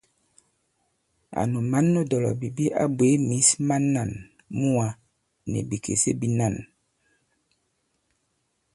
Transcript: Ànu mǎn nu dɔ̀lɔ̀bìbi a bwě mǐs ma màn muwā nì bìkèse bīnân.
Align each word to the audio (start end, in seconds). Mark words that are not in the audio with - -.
Ànu 1.39 1.59
mǎn 1.71 1.85
nu 1.93 2.01
dɔ̀lɔ̀bìbi 2.09 2.65
a 2.81 2.83
bwě 2.95 3.07
mǐs 3.27 3.49
ma 3.67 3.75
màn 3.93 4.11
muwā 4.59 4.87
nì 5.51 5.59
bìkèse 5.69 6.11
bīnân. 6.19 6.55